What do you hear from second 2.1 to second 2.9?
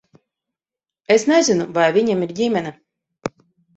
ir ģimene.